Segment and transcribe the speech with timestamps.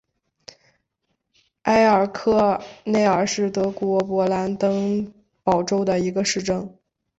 [1.61, 6.75] 埃尔克内尔是德国勃兰登堡州的一个市镇。